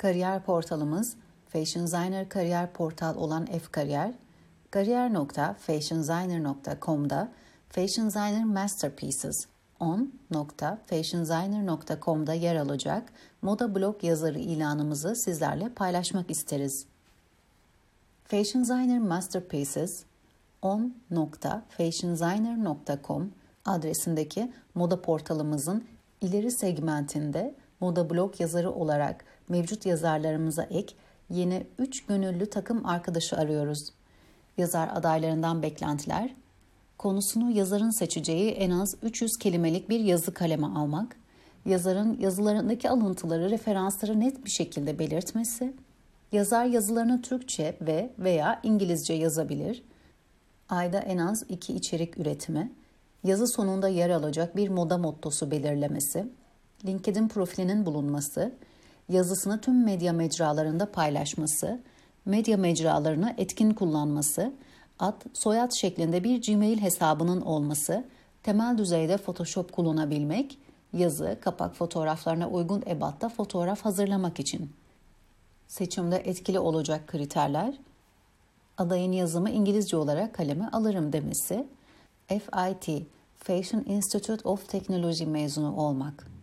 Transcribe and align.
Kariyer 0.00 0.42
portalımız 0.42 1.16
Fashion 1.48 1.86
Designer 1.86 2.28
kariyer 2.28 2.72
portal 2.72 3.16
olan 3.16 3.46
F 3.46 3.60
Kariyer, 3.72 4.14
kariyer.fashiondesigner.com'da 4.70 7.32
Fashion 7.68 8.06
Designer 8.06 8.44
Masterpieces 8.44 9.46
on.fashiondesigner.com'da 9.80 12.34
yer 12.34 12.56
alacak 12.56 13.12
moda 13.42 13.74
blog 13.74 14.04
yazarı 14.04 14.38
ilanımızı 14.38 15.16
sizlerle 15.16 15.68
paylaşmak 15.68 16.30
isteriz. 16.30 16.86
Fashion 18.24 18.62
Designer 18.62 18.98
Masterpieces 18.98 20.04
on.fashiondesigner.com 20.62 23.32
adresindeki 23.64 24.52
moda 24.74 25.02
portalımızın 25.02 25.84
ileri 26.20 26.50
segmentinde 26.50 27.54
moda 27.80 28.10
blog 28.10 28.40
yazarı 28.40 28.70
olarak 28.70 29.24
mevcut 29.48 29.86
yazarlarımıza 29.86 30.62
ek 30.62 30.94
yeni 31.30 31.66
3 31.78 32.06
gönüllü 32.06 32.46
takım 32.46 32.86
arkadaşı 32.86 33.36
arıyoruz. 33.36 33.92
Yazar 34.58 34.90
adaylarından 34.94 35.62
beklentiler, 35.62 36.34
konusunu 36.98 37.50
yazarın 37.50 37.90
seçeceği 37.90 38.50
en 38.50 38.70
az 38.70 38.94
300 39.02 39.36
kelimelik 39.38 39.88
bir 39.88 40.00
yazı 40.00 40.34
kaleme 40.34 40.66
almak, 40.66 41.16
yazarın 41.66 42.18
yazılarındaki 42.20 42.90
alıntıları, 42.90 43.50
referansları 43.50 44.20
net 44.20 44.44
bir 44.44 44.50
şekilde 44.50 44.98
belirtmesi, 44.98 45.72
yazar 46.32 46.64
yazılarını 46.64 47.22
Türkçe 47.22 47.76
ve 47.80 48.10
veya 48.18 48.60
İngilizce 48.62 49.14
yazabilir, 49.14 49.82
ayda 50.68 50.98
en 50.98 51.18
az 51.18 51.44
iki 51.48 51.74
içerik 51.74 52.18
üretimi, 52.18 52.72
yazı 53.24 53.46
sonunda 53.46 53.88
yer 53.88 54.10
alacak 54.10 54.56
bir 54.56 54.68
moda 54.68 54.98
mottosu 54.98 55.50
belirlemesi, 55.50 56.26
LinkedIn 56.86 57.28
profilinin 57.28 57.86
bulunması, 57.86 58.52
yazısını 59.08 59.60
tüm 59.60 59.84
medya 59.84 60.12
mecralarında 60.12 60.92
paylaşması, 60.92 61.80
medya 62.24 62.56
mecralarını 62.56 63.34
etkin 63.38 63.70
kullanması, 63.70 64.52
ad, 64.98 65.22
soyad 65.32 65.72
şeklinde 65.72 66.24
bir 66.24 66.42
Gmail 66.42 66.80
hesabının 66.80 67.40
olması, 67.40 68.04
temel 68.42 68.78
düzeyde 68.78 69.16
Photoshop 69.16 69.72
kullanabilmek, 69.72 70.58
yazı, 70.92 71.38
kapak 71.40 71.74
fotoğraflarına 71.74 72.48
uygun 72.48 72.82
ebatta 72.86 73.28
fotoğraf 73.28 73.80
hazırlamak 73.80 74.40
için. 74.40 74.70
Seçimde 75.68 76.16
etkili 76.16 76.58
olacak 76.58 77.06
kriterler, 77.06 77.74
adayın 78.78 79.12
yazımı 79.12 79.50
İngilizce 79.50 79.96
olarak 79.96 80.34
kaleme 80.34 80.68
alırım 80.72 81.12
demesi, 81.12 81.66
FIT, 82.28 83.06
Fashion 83.38 83.84
Institute 83.86 84.48
of 84.48 84.68
Technology 84.68 85.24
mezunu 85.24 85.76
olmak. 85.76 86.39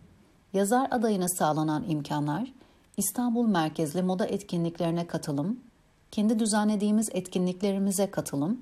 Yazar 0.52 0.88
adayına 0.90 1.28
sağlanan 1.28 1.84
imkanlar, 1.88 2.52
İstanbul 2.96 3.46
merkezli 3.46 4.02
moda 4.02 4.26
etkinliklerine 4.26 5.06
katılım, 5.06 5.60
kendi 6.10 6.38
düzenlediğimiz 6.38 7.08
etkinliklerimize 7.12 8.10
katılım, 8.10 8.60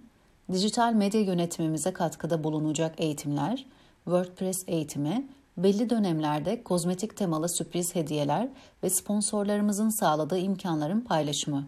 dijital 0.53 0.93
medya 0.93 1.21
yönetimimize 1.21 1.93
katkıda 1.93 2.45
bulunacak 2.45 2.95
eğitimler, 3.01 3.67
WordPress 4.05 4.65
eğitimi, 4.67 5.27
belli 5.57 5.91
dönemlerde 5.91 6.63
kozmetik 6.63 7.17
temalı 7.17 7.49
sürpriz 7.49 7.95
hediyeler 7.95 8.49
ve 8.83 8.91
sponsorlarımızın 8.91 9.89
sağladığı 9.89 10.39
imkanların 10.39 11.01
paylaşımı. 11.01 11.67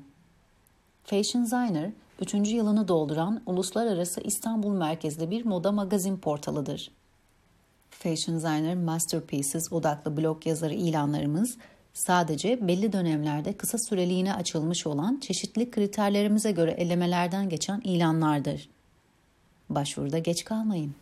Fashion 1.04 1.44
Designer, 1.44 1.92
3. 2.20 2.34
yılını 2.34 2.88
dolduran 2.88 3.42
uluslararası 3.46 4.20
İstanbul 4.20 4.72
merkezli 4.72 5.30
bir 5.30 5.44
moda 5.44 5.72
magazin 5.72 6.16
portalıdır. 6.16 6.90
Fashion 7.98 8.36
Designer 8.36 8.74
Masterpieces 8.74 9.72
odaklı 9.72 10.16
blog 10.16 10.46
yazarı 10.46 10.74
ilanlarımız 10.74 11.58
sadece 11.94 12.68
belli 12.68 12.92
dönemlerde 12.92 13.52
kısa 13.52 13.78
süreliğine 13.78 14.34
açılmış 14.34 14.86
olan 14.86 15.20
çeşitli 15.20 15.70
kriterlerimize 15.70 16.52
göre 16.52 16.70
elemelerden 16.70 17.48
geçen 17.48 17.80
ilanlardır. 17.80 18.68
Başvuruda 19.68 20.18
geç 20.18 20.44
kalmayın. 20.44 20.94